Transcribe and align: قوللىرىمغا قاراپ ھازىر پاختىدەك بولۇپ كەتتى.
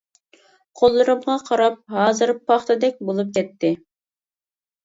قوللىرىمغا 0.79 1.35
قاراپ 1.49 1.77
ھازىر 1.97 2.33
پاختىدەك 2.49 2.99
بولۇپ 3.11 3.31
كەتتى. 3.37 3.73